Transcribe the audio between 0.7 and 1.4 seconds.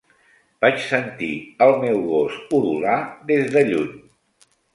sentir